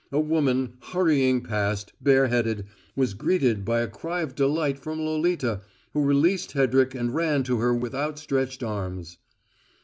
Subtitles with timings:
[0.11, 2.65] A woman, hurrying past, bareheaded,
[2.95, 5.61] was greeted by a cry of delight from Lolita,
[5.93, 9.19] who released Hedrick and ran to her with outstretched arms.